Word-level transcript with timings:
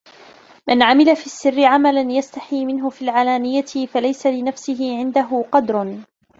مَنْ 0.67 0.83
عَمِلَ 0.83 1.15
فِي 1.15 1.25
السِّرِّ 1.25 1.63
عَمَلًا 1.65 2.01
يَسْتَحِي 2.11 2.65
مِنْهُ 2.65 2.89
فِي 2.89 3.01
الْعَلَانِيَةِ 3.01 3.87
فَلَيْسَ 3.87 4.27
لِنَفْسِهِ 4.27 4.97
عِنْدَهُ 4.99 5.43
قَدْرٌ 5.51 5.97